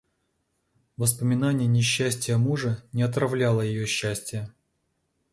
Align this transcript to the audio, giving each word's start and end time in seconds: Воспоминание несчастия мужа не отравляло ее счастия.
Воспоминание 0.97 1.67
несчастия 1.67 2.35
мужа 2.37 2.83
не 2.91 3.03
отравляло 3.03 3.61
ее 3.61 3.85
счастия. 3.85 4.51